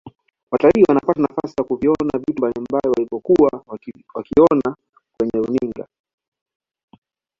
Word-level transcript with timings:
watalii 0.51 0.83
wanapata 0.87 1.21
nafasi 1.21 1.53
ya 1.57 1.63
kuviona 1.63 2.19
vitu 2.27 2.33
mbalimbali 2.37 2.89
walivyokuwa 2.89 3.63
wakiona 4.15 4.75
kwenye 5.17 5.47
runinga 5.47 5.87